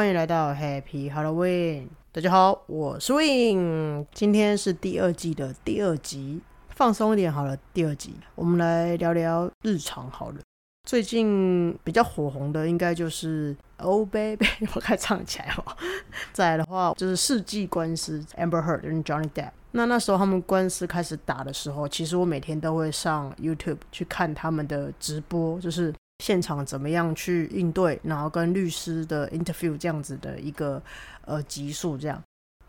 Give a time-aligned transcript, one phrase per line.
[0.00, 1.88] 欢迎来到 Happy Halloween。
[2.10, 6.40] 大家好，我是 Win，今天是第二季的第二集，
[6.70, 7.54] 放松一点好了。
[7.74, 10.38] 第二集，我们来聊聊日常好了。
[10.88, 15.76] 最近比较火红的，应该就是 Oh Baby， 我开唱起来哦。
[16.32, 19.50] 再来的话，就是世纪官司 Amber Heard 跟 Johnny Depp。
[19.72, 30.80] 那那时候他们官司开始打的时候，其实我每天都会上 YouTube 去看他们的直播，就是现场怎么样去应对，然后跟律师的 interview 这样子的一个
[31.24, 32.22] 呃集数这样。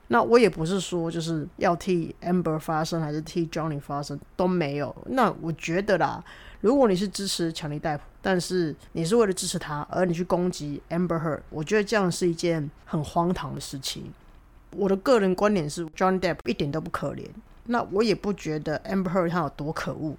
[0.08, 4.94] 那我也不是说就是要替 Amber 发声，还是替 Johnny 发声都没有。
[5.05, 6.22] 那我觉得啦，
[6.60, 14.12] 如果你是支持强尼戴普，但是你是为了支持他而你去攻击 Amber Heard，我觉得这样是一件很荒唐的事情。
[14.76, 17.26] 我的个人观点是，Johnny Depp 一点都不可怜。
[17.68, 20.18] 那我也不觉得 Amber Heard 他有多可恶。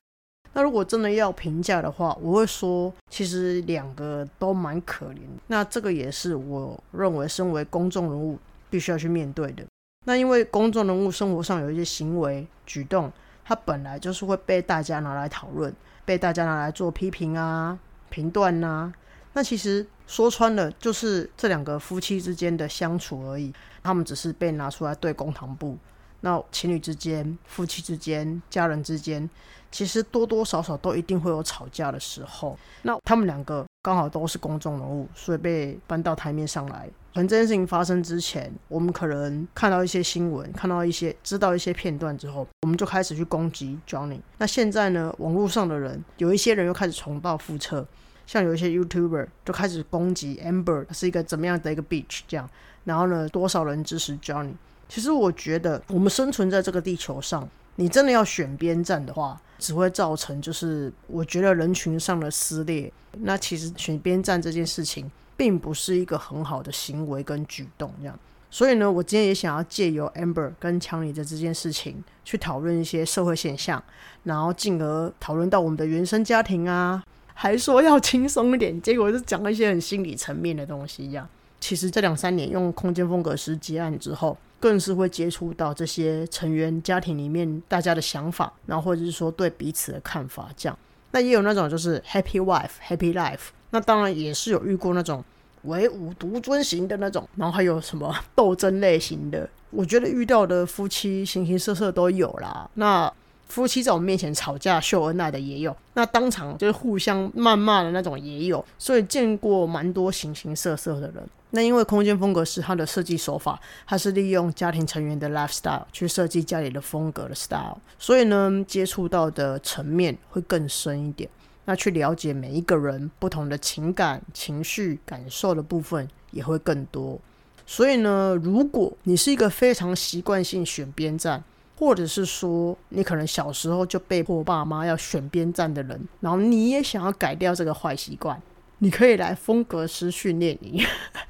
[0.55, 5.21] 那如果真的要评价的话，我会说，其实两个都蛮可怜。
[5.46, 9.65] 那这个也是我认为身为公众人物必须要去面对的。
[10.04, 13.10] 那因为公众人物生活上有一些行为举动，
[13.45, 15.73] 他本来就是会被大家拿来讨论，
[16.04, 17.79] 被大家拿来做批评啊、
[18.10, 18.93] 评断呐。
[19.32, 23.52] 那其实说穿了，就是这两个夫妻之间的相处而已。
[23.82, 25.77] 他们只是被拿出来对公堂部。
[26.23, 29.28] 那情侣之间、夫妻之间、家人之间，
[29.70, 32.59] 其实多多少少都一定会有吵架的时候。
[32.82, 36.88] 那他们两个刚好都是公众人物，所以被搬到台面上来。
[37.15, 44.20] 可能这件事情发生之前，我们可能看到一些新闻，看到一些知道一些片段之后，我们就开始去攻击 Johnny。
[44.38, 47.87] 那现在呢，网络上的人有一些人又开始重蹈覆辙。
[48.24, 52.48] 像有一些 YouTuber 就开始攻击 Amber 是一个怎么样的一个 bitch 这样，
[52.84, 54.54] 然后呢，多少人支持 Johnny？
[54.93, 62.93] 其实我觉得我们生存在这个地球上，你真的要选边站的话，只会造成就是我觉得人群上的撕裂。
[63.21, 68.19] 那其实选边站这件事情，并不是一个很好的行为跟举动这样。
[68.50, 73.83] 所以呢，我今天也想要借由 Amber 跟强尼的这件事情，去讨论一些社会现象，
[74.25, 77.03] 然后进而讨论到我们的原生家庭啊。
[77.33, 81.27] 还说要轻松一点，结果是讲了一些很心理层面的东西一样。
[81.59, 90.78] 其实这两三年用空间风格师接案之后，更是会接触到这些成员家庭里面大家的想法，然后或者是说对彼此的看法这样。
[91.11, 95.23] 那也有那种就是 happy wife happy life，那当然也是有遇过那种
[95.65, 99.50] 唯吾独尊型的那种，然后还有什么斗争类型的。
[99.71, 102.71] 我觉得遇到的夫妻形形色色都有啦。
[102.75, 103.12] 那
[103.53, 111.23] 夫妻在我面前吵架秀恩爱的也有，那当场就是互相谩骂的那种也有，所以见过蛮多形形色色的人。
[111.51, 121.29] 那因为空间风格是它的设计手法，它是利用家庭成员的 lifestyle 去设计家里的风格的 style，所以呢，接触到的层面会更深一点。
[121.67, 127.21] 那去了解每一个人不同的情感、情绪、感受的部分也会更多。
[127.67, 131.45] 所以呢，如果你是一个非常习惯性选边站。
[131.82, 138.41] 或者是说，你可能小时候就被迫爸妈要选边站的人，然后你也想要改掉这个坏习惯，
[138.78, 140.81] 你可以来风格师训练营，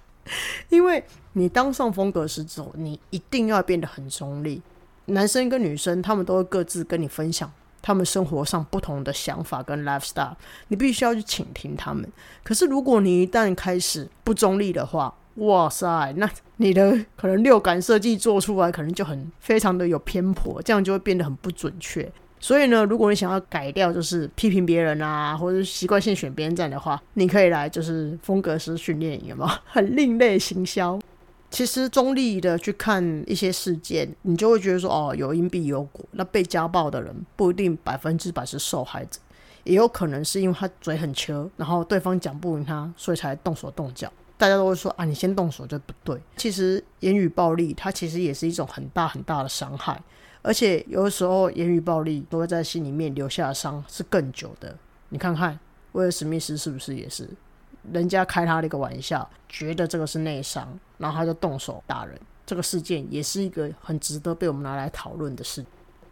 [0.69, 1.03] 因为
[1.33, 4.61] 你当上风格师之后，你一定要变得很中立。
[5.07, 10.37] 男生跟女生，他们都会各自跟你分享他们生活上不同的想法跟 lifestyle，
[10.69, 12.07] 你必须要去倾听他们。
[12.45, 22.11] 可是如果你一旦开始不中立的话，哇塞，那你的可能六感设计做出来可能就很非常的有偏颇，这样就会变得很不准确。
[22.39, 30.99] 所以呢，如果你想要改掉就是批评别人啊，或者习惯性选边站的话，你可以来就是风格师训练营嘛，很另类行销。
[31.51, 36.05] 其实中立的去看一些事件，你就会觉得说哦，有因必有果。
[36.13, 39.21] 那被家暴的人不一定百分之百是受害者，
[39.65, 44.13] 也有可能是因为他嘴很缺，然后对方讲不赢他，所以才动手动脚。
[44.43, 46.21] 大家都会说啊，你先动手就不对。
[46.37, 50.03] 其实言语暴力，它其实也是一种很大很大的伤害，
[50.43, 54.77] 而且有的时候言语暴力都会在心里面留下伤是更久的。
[55.11, 55.57] 你看看
[55.93, 57.31] 威尔史密斯是不是也是？
[57.93, 62.21] 人家开他的一个玩笑，觉得这个是内伤，然后他就动手打人。
[62.45, 65.65] 这个事件也是一个很值得被我们拿来讨论的事。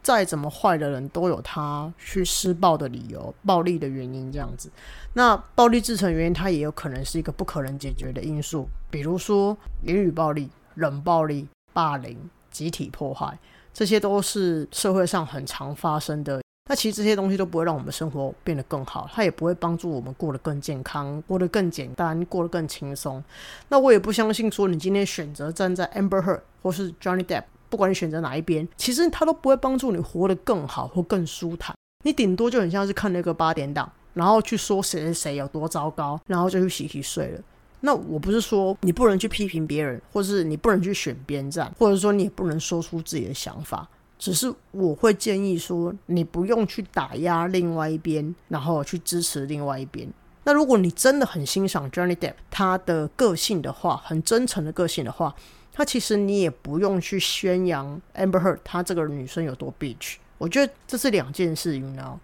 [0.02, 4.70] 再怎么坏的人都有他去施暴的理由、暴力的原因，这样子。
[5.12, 12.17] 那暴力制成原因，它也有可能是一个不可能解决的因素，比如说言语暴力、冷暴力、霸凌、
[12.50, 13.38] 集体迫害，
[13.75, 16.41] 这些都是社会上很常发生的。
[16.69, 23.23] 那其实这些东西都不会让我们生活变得更好，它也不会帮助我们过得更健康、过得更简单、过得更轻松。
[23.69, 27.43] 那我也不相信说，你今天选择站在 Amber Heard 或是 Johnny Depp。
[27.70, 31.75] 不管你选择哪一边，其实他都不会帮助你活得更好或更舒坦。
[32.05, 37.40] 你顶多就很像是看那个八点档，然后去说谁谁谁有多糟糕，然后就去洗洗睡了。
[37.81, 43.88] 那我不是说你不能去批评别人，或是你不能去选边站，或者说你也不能说出自己的想法。
[44.19, 50.06] 只是我会建议说，你不用去打压另外一边，然后去支持另外一边。
[50.44, 55.34] 那如果你真的很欣赏 Johnny Depp 他的个性的话，很真诚的个性的话，
[55.81, 60.17] 那其实你也不用去宣扬 Amber Heard 她这个女生有多 bitch。
[60.37, 62.21] 我觉得这是两件事，你知道。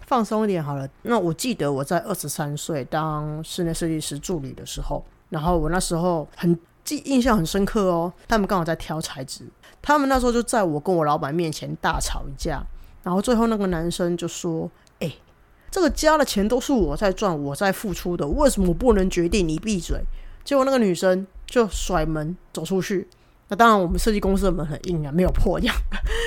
[0.00, 0.88] 放松一点好了。
[1.02, 8.12] 那我记得我在二十三岁当室内设计师助理的时候，然后我那时候很记印象很深刻哦。
[8.26, 9.44] 他们刚好在挑材质，
[9.80, 12.60] 他们那时候就在我跟我老板面前大吵一架，
[13.04, 14.68] 然后最后那个男生就说
[14.98, 15.14] ：“哎，
[15.70, 19.46] 这个家的钱都是我在赚，我在付出的，为什么不能决定？
[19.46, 20.02] 你闭嘴！”
[20.42, 23.08] 结果那个女生就甩门走出去。
[23.48, 25.74] 那当然，我们设计公司的门很硬啊，没有破这样。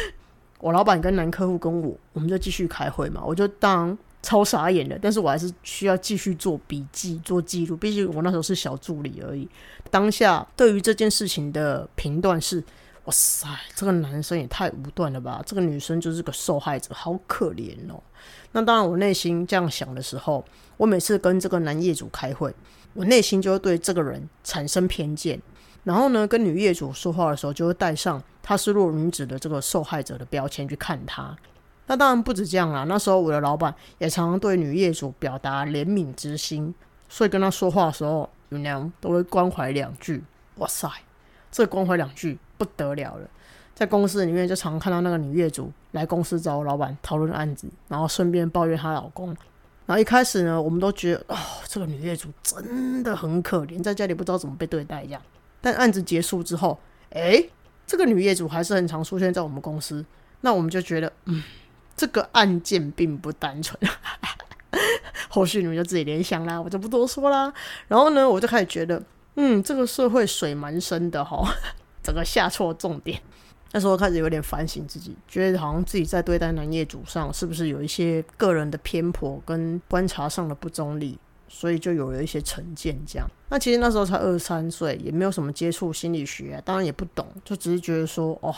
[0.59, 3.21] 我老板跟男客户跟我，我们就继续开会嘛。
[3.25, 7.77] 我就当超傻眼的，但是我还是需要继续做笔记、做记录。
[7.77, 9.47] 毕竟我那时候是小助理而已。
[9.89, 12.63] 当下对于这件事情的评断是：
[13.05, 15.41] 哇塞，这个男生也太武断了吧！
[15.45, 18.01] 这个女生就是个受害者，好可怜哦。
[18.51, 20.45] 那当然，我内心这样想的时候，
[20.77, 22.53] 我每次跟这个男业主开会，
[22.93, 25.41] 我内心就会对这个人产生偏见。
[25.83, 31.35] 然后呢，跟女业主说话的时候，就会带上她是弱女子的这个受害者的标签去看她。
[31.87, 36.73] 那当然不止这样啦，那时候我的老板也常常对女业主表达怜悯之心，
[37.09, 40.23] 所以跟她说话的时候，有娘都会关怀两句。
[40.57, 40.87] 哇塞，
[41.51, 43.27] 这关怀两句不得了了。
[43.73, 49.35] 在公司里面，就常看到那个女业主来公司找我老板讨论案子，然后顺便抱怨她老公。
[49.91, 51.35] 然后一开始呢，我们都觉得哦，
[51.67, 55.21] 这个女业主真的很可怜，在家里不知道怎么被对待一样。
[55.59, 56.79] 但案子结束之后，
[57.09, 57.43] 哎，
[57.85, 60.05] 这个女业主还是很常出现在我们公司，
[60.39, 61.43] 那我们就觉得，嗯，
[61.97, 63.77] 这个案件并不单纯。
[65.27, 67.53] 后续你们就自己联想啦，我就不多说啦。
[67.89, 69.03] 然后呢，我就开始觉得，
[69.35, 71.53] 嗯，这个社会水蛮深的哈，
[72.01, 73.21] 整个下错重点。
[73.71, 81.17] 那时候开始有点反省自己，觉得好像自己在对待男业主上，是不是有一些个人的偏颇跟观察上的不中立。
[81.53, 83.27] 所以就有了一些成见，这样。
[83.49, 88.55] 那其实那时候才二十三岁，也没有什么接触心理学，当然也不懂，就只是觉得说，哦，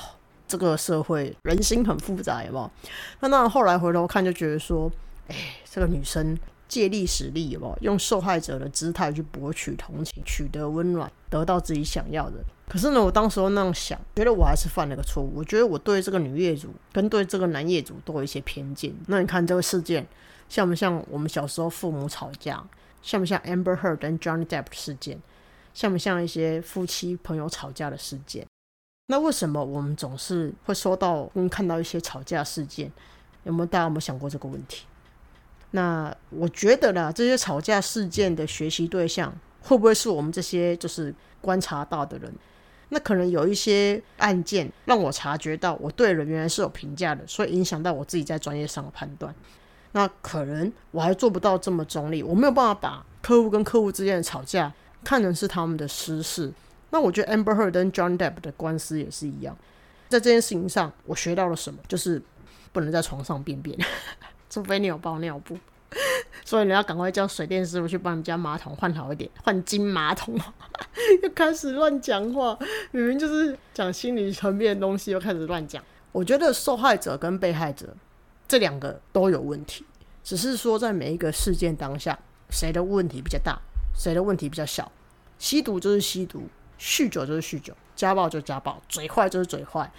[0.47, 2.71] 这个社会人心很复杂，有没有？
[3.19, 4.91] 那当然后来回头看，就觉得说，
[5.27, 6.37] 哎，这个女生
[6.67, 7.77] 借力使力，有有？
[7.81, 12.45] 用受害者的姿态去博取同情，取得温暖，得到自己想要的。
[12.67, 15.31] 可是呢，我当时候那样想，觉得我还是犯了个错误。
[15.35, 18.93] 我觉得我对这个女业主跟对这个男业主都有一些偏见。
[19.07, 20.07] 那你看这个事件，
[20.47, 22.63] 像不像我们小时候父母吵架？
[23.01, 25.21] 像不像 Amber Heard 跟 Johnny Depp 事件？
[25.73, 28.47] 像不像一些夫妻朋友吵架的事件？
[29.07, 32.89] 那为什么我们总是会收到跟看到一些吵架事件？
[33.43, 34.85] 有没有大家有没有想过这个问题？
[35.71, 42.33] 那我觉得啦，这些吵架事件的学习对象会不会是我们这些就是观察到的人？
[42.93, 49.33] 那可能有一些案件让我察觉到我对人原来是有评价的，所以影响到我自己在专业上的判断。
[49.93, 54.71] 那可能我还做不到这么中立，我没有办法把客户跟客户之间的吵架
[55.03, 56.51] 看成是他们的私事。
[56.91, 59.57] 那我觉得 Amber Heard 跟 John Depp 的官司也是一样，
[60.09, 61.79] 在这件事情上，我学到了什么？
[61.87, 62.21] 就是
[62.71, 63.77] 不能在床上便便，
[64.49, 65.57] 除非你有包尿布。
[66.45, 70.37] 所以你要赶快叫水电师傅去帮你家马桶换好一点，换金马桶。
[71.23, 72.57] 又开始乱讲话，
[72.91, 75.83] 明明就是讲心理层面的东西，又开始乱讲。
[76.11, 77.95] 我觉得受害者跟被害者。
[78.45, 79.83] 这两个都有问题，
[80.23, 82.19] 只是说在每一个事件当下，
[82.51, 83.57] 谁的问题比较大，
[83.97, 84.91] 谁的问题比较小。
[85.39, 86.43] 吸毒就是吸毒，
[86.79, 89.91] 酗酒就是酗酒，家暴就是家暴，嘴坏就是嘴坏。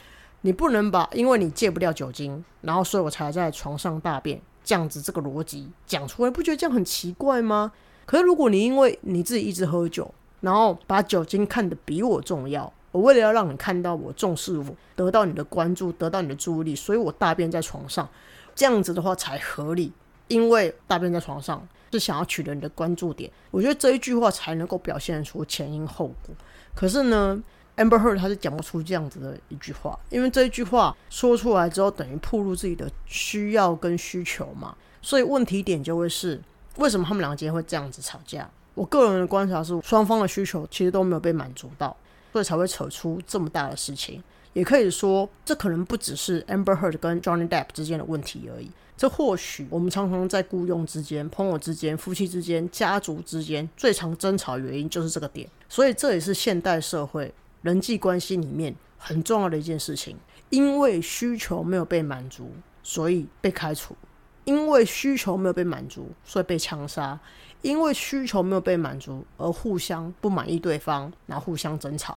[0.43, 7.71] 你不能把因为你戒不掉酒精，然后所以我才在床上大便，这样子这个逻辑讲出来，不觉得这样很奇怪吗？
[8.07, 14.67] 可是如果你因为你自己一直喝酒，然后把酒精看得比我重要，我为了要让你看到我重视我，
[14.97, 18.09] 得到你的关注，得到你的注意力，所以我大便在床上。
[18.55, 19.93] 这样子的话才合理，
[20.29, 23.31] 因为大便在床上是想要取得你的关注点。
[23.51, 26.35] 我觉得这一句话才能够表现出前因后果。
[26.75, 27.43] 可是呢
[27.77, 34.75] ，Amber Heard 他是讲不出这样子的一句话，因为这一句话说出来之后，等于暴露自己的需要跟需求嘛。
[35.03, 36.41] 所以问题点就会是，
[36.77, 38.49] 为什么他们两个今天会这样子吵架？
[38.75, 41.97] 我个人的观察是，双方的需求其实都没有被满足到，
[42.33, 44.23] 所以才会扯出这么大的事情。
[44.53, 48.71] 也可以说，这可能不只是 Amber Heard 跟 Johnny Depp 之间的问题而已。
[48.97, 55.49] 这或许我们常常在雇佣之间、朋友之间、夫妻之间、家族之间最常争吵的原因就是这个点。
[55.69, 60.17] 所以这也是现代社会人际关系里面很重要的一件事情。
[60.51, 62.53] 因为需求没有被满足，
[62.85, 63.97] 所以被开除。
[64.45, 67.19] 因为需求没有被满足，所以被枪杀；
[67.63, 72.15] 因为需求没有被满足而互相不满意对方，然后互相争吵。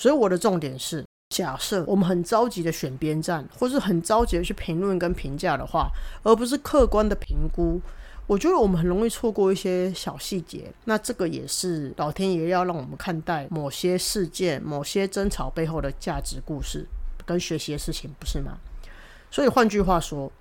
[0.00, 5.90] 所以我的重点是，假设我们很着急的选边站，或是很着急的去评论跟评价的话，
[6.22, 7.80] 而不是客观的评估。
[8.26, 16.86] 我觉得我们很容易错过一些小细节，那这个也是老天爷要让我们看待某些事件、某些争吵背后的价值故事
[17.26, 18.58] 跟学习的事情，不是吗？
[19.30, 20.32] 所以换句话说，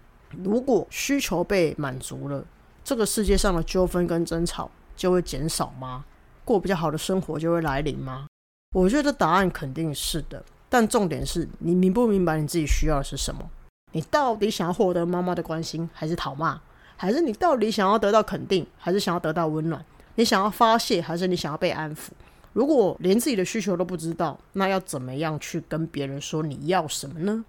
[0.43, 2.45] 如果需求被满足了，
[2.85, 6.05] 这个世界上的纠纷跟争吵就会减少吗？
[6.45, 8.27] 过比较好的生活就会来临吗？
[8.73, 13.49] 我觉得答案肯定是的，但重点是你明不明白你自己需要的是什么？
[13.91, 16.61] 你到底想要获得妈妈的关心，还是讨骂？
[16.95, 19.83] 还是你到底想要得到肯定，还是想要得到温暖？
[20.15, 22.09] 你想要发泄，还是你想要被安抚？
[22.53, 27.43] 如果连自己的需求都不知道，那要怎么样去跟别人说你要什么呢？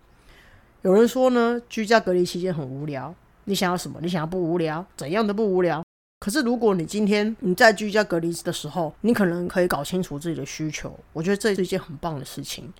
[0.82, 3.14] 有人说呢，居家隔离期间很无聊。
[3.44, 3.98] 你想要什么？
[4.00, 4.84] 你想要不无聊？
[4.96, 5.84] 怎样的不无聊？
[6.20, 10.98] 可是如果你今天你在居家隔离的时候，你可能可以搞清楚自己的需求。
[11.12, 12.72] 我觉得这是一件很棒的事情。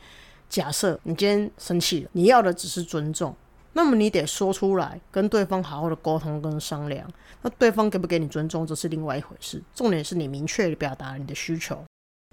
[0.49, 3.37] 假设你今天生气了，你要的只是尊重。
[3.75, 7.07] 那么你得说出来，跟对方好好的沟通跟商量。
[7.43, 9.63] 那对方给不给你尊重，这是另外一回事。
[9.75, 11.79] 重点是你明确的表达你的需求。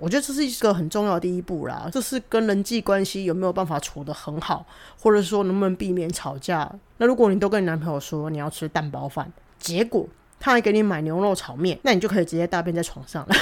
[0.01, 1.89] 我觉得这是一个很重要的第一步啦。
[1.91, 4.65] 这是跟人际关系有没有办法处得很好，
[4.99, 6.71] 或者说能不能避免吵架。
[6.97, 10.07] 那如果你都跟你男朋友说你要吃蛋包饭，结果
[10.39, 13.35] 他还给你买牛肉炒面，那你就可以直接大便在床上了。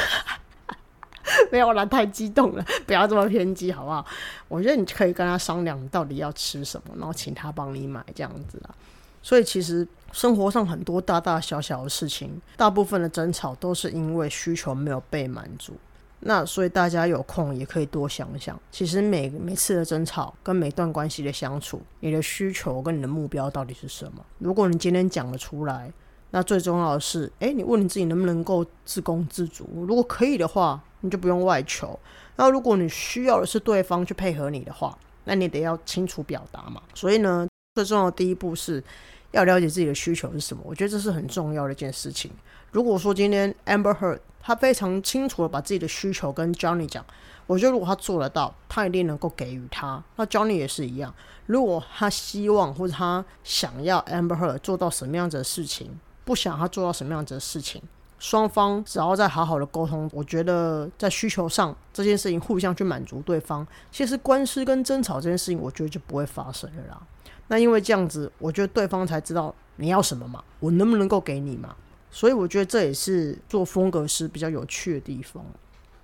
[1.51, 4.05] 没有啦，太激动了， 不要这么偏激，好不好？
[4.47, 8.75] 我觉得你可以跟他商量，到底要吃什么，然后请他帮你买这样子啦。
[9.21, 15.73] 所以其实生活上很多大大小小的事情，大部分的争吵都是因为需求没有被满足。
[16.21, 24.25] 那所以大家有空也可以多想想，其实每每次的争吵跟每段关系的相处，你的需求跟你的目标到底是什么？
[24.37, 25.91] 如果你今天讲了出来，
[26.31, 29.67] 那最重要的是，诶，你问你自己能不能够自供自足？
[29.87, 30.81] 如果可以的话。
[31.01, 31.97] 你就不用外求。
[32.35, 36.81] 那如果你需要的是对方去配合你的话，那你得要清楚表达嘛。
[36.93, 38.83] 所以呢，最重要的第一步是
[39.31, 40.61] 要了解自己的需求是什么。
[40.65, 42.29] 我觉得这是很重要的一件事情。
[42.73, 47.05] 如果说今天 Amber Heard 他非常清楚的把自己的需求跟 Johnny 讲，
[47.47, 50.03] 我觉得如果他做得到，他一定能够给予他。
[50.17, 55.97] 那 Johnny 也是一样，如果他希望或者他想要 Amber Heard 做到什么样子的事情，
[56.29, 57.81] 不想他做到什么样子的事情。
[58.19, 67.01] 双方只要再好好的沟通，我觉得在需求上这件事情互相去满足对方，其实官司跟争吵这件事情，我觉得就不会发生了啦。
[67.47, 71.75] 那因为这样子，我觉得对方才知道你要什么嘛，我能不能够给你嘛。
[72.11, 75.43] 所以我觉得这也是做风格师比较有趣的地方。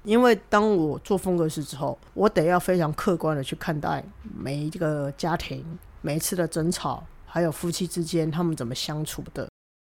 [0.03, 4.03] 因为当我做风格师之后，我得要非常客观的去看待
[4.36, 5.63] 每一个家庭、
[6.01, 9.48] 每一次的争吵，还有夫妻之间他们怎么相处的。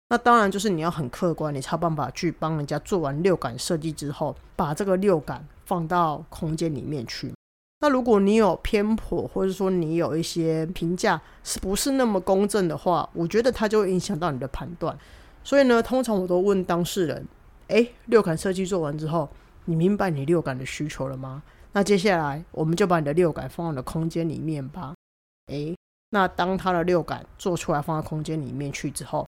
[0.09, 7.33] 那当然就是你要很客观，你才有办法去帮人家做完六感设计之后，把这个六感放到空间里面去。
[7.81, 14.97] 那如果你有偏颇，或者说你有一些评价是不是那么公正的话，我觉得它就会影响到你的判断。
[15.43, 17.27] 所以呢，通常我都问当事人：
[17.69, 19.29] 诶，六感设计做完之后，
[19.65, 21.43] 你明白你六感的需求了吗？
[21.73, 24.95] 那接下来我们就把你的六感放到你的空间里面吧。
[25.49, 25.77] 诶，
[26.11, 29.27] 那当他的六感做出来放到空间里面去之后。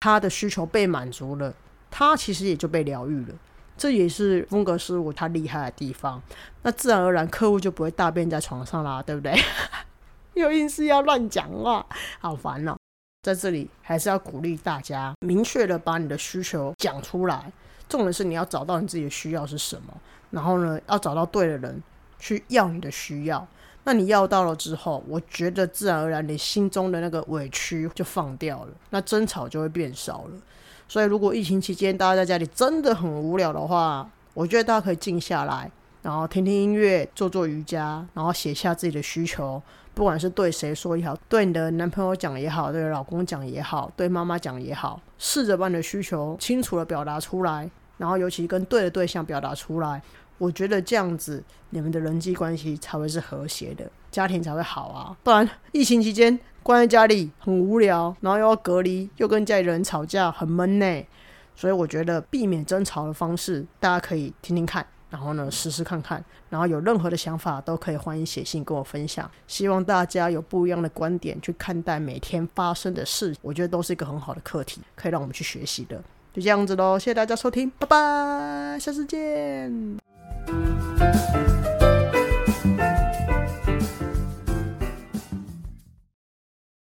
[0.00, 1.54] 他的需求被满足了，
[1.90, 3.34] 他其实也就被疗愈了。
[3.76, 6.20] 这也是风格师傅他厉害的地方。
[6.62, 9.34] 那自然而然，客户就不会大便在床上啦，对不对？
[10.34, 11.86] 又硬是要乱讲话，
[12.18, 12.76] 好烦哦。
[13.22, 17.52] 在这里还是要鼓励大家，明确的把你的需求讲出来。
[17.88, 19.92] 重点是你要找到你自己的需要是什么，
[20.30, 21.82] 然后呢，要找到对的人
[22.18, 23.46] 去要你的需要。
[23.84, 30.30] 那你要到了之后，我觉得自然而然你心中的那个委屈就放掉了，那争吵就会变少了。
[30.86, 35.70] 所以如果疫情期间大家在家里真的很无聊的话，我觉得大家可以静下来，
[36.02, 39.62] 然后听听音乐，做做瑜伽，然后写下自己的需求，
[39.94, 50.02] 不管是对谁说也好，对你的男朋友讲也好，对老公讲也好，对妈妈讲也好，试着把你的需求清楚的表达出来，然后尤其跟对的对象表达出来。
[50.40, 55.14] 我觉得这样子，你们的人际关系才会是和谐的，家庭才会好啊。
[55.22, 61.04] 不然疫情期间关在家里很无聊，然后又要隔离，又跟家里人吵架，很闷呢。
[61.54, 69.30] 所以我觉得避免争吵的方式，大家可以听听看，然后呢试试看看，然后有任何的想法都可以欢迎写信跟我分享。
[69.46, 76.02] 希望大家有不一样的观点去看待每天发生的事，我觉得都是一个很好的课题，可以让我们去学习的。
[76.32, 79.99] 就这样子喽，谢谢大家收听，拜拜，下次见。